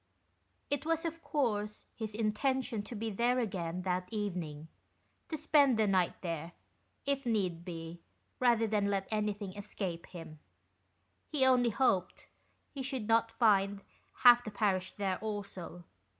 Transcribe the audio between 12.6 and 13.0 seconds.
he